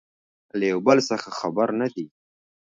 له 0.57 0.65
يو 0.71 0.79
بل 0.87 0.97
څخه 1.09 1.29
خبر 1.39 1.67
نه 1.79 1.87
دي 1.93 2.05